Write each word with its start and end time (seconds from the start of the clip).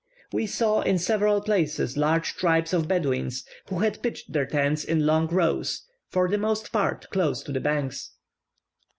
We 0.33 0.47
saw 0.47 0.81
in 0.81 0.97
several 0.97 1.41
places 1.41 1.95
large 1.95 2.35
tribes 2.35 2.73
of 2.73 2.87
Bedouins, 2.87 3.45
who 3.69 3.81
had 3.81 4.01
pitched 4.01 4.33
their 4.33 4.47
tents 4.47 4.83
in 4.83 5.05
long 5.05 5.27
rows, 5.27 5.83
for 6.09 6.27
the 6.27 6.39
most 6.39 6.71
part 6.71 7.07
close 7.11 7.43
to 7.43 7.51
the 7.51 7.59
banks. 7.61 8.09